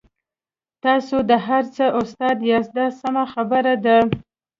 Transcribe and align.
تاسو 0.83 1.17
د 1.29 1.31
هر 1.47 1.63
څه 1.75 1.85
استاد 1.99 2.37
یاست 2.51 2.71
دا 2.77 2.87
سمه 2.99 3.23
خبره 3.33 3.73
ده. 3.85 3.97